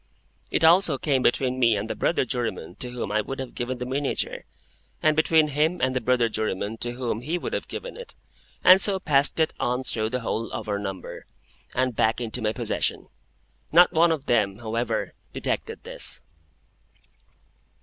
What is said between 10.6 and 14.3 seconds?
our number, and back into my possession. Not one of